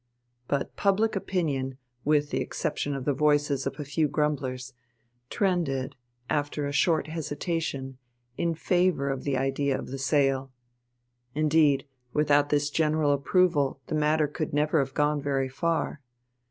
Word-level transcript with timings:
But 0.47 0.75
public 0.75 1.15
opinion, 1.15 1.77
with 2.03 2.31
the 2.31 2.41
exception 2.41 2.95
of 2.95 3.05
the 3.05 3.13
voices 3.13 3.67
of 3.67 3.79
a 3.79 3.85
few 3.85 4.07
grumblers, 4.07 4.73
trended 5.29 5.95
after 6.27 6.65
a 6.65 6.71
short 6.71 7.05
hesitation 7.05 7.99
in 8.35 8.55
favour 8.55 9.11
of 9.11 9.25
the 9.25 9.37
idea 9.37 9.77
of 9.77 9.87
sale; 10.01 10.51
indeed 11.35 11.85
without 12.13 12.49
this 12.49 12.71
general 12.71 13.11
approval 13.13 13.79
the 13.85 13.93
matter 13.95 14.27
could 14.27 14.53
never 14.53 14.79
have 14.79 14.95
gone 14.95 15.21
very 15.21 15.49
far. 15.49 16.01